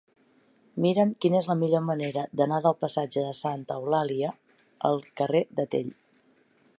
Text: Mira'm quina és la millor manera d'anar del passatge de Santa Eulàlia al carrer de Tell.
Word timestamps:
Mira'm 0.85 1.11
quina 1.25 1.37
és 1.41 1.49
la 1.51 1.55
millor 1.59 1.83
manera 1.89 2.23
d'anar 2.41 2.59
del 2.67 2.77
passatge 2.85 3.27
de 3.27 3.35
Santa 3.41 3.79
Eulàlia 3.83 4.31
al 4.91 5.01
carrer 5.21 5.43
de 5.61 5.71
Tell. 5.75 5.93